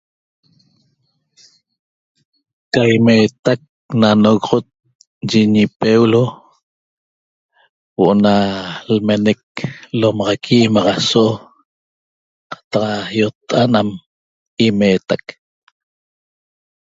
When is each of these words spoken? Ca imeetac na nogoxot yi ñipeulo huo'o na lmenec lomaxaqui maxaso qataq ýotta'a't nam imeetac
Ca 2.73 2.81
imeetac 2.95 3.61
na 3.99 4.09
nogoxot 4.23 4.65
yi 5.29 5.41
ñipeulo 5.53 6.21
huo'o 7.93 8.13
na 8.23 8.33
lmenec 8.93 9.41
lomaxaqui 9.99 10.57
maxaso 10.73 11.25
qataq 12.51 13.09
ýotta'a't 13.17 13.71
nam 13.73 13.87
imeetac 14.65 15.23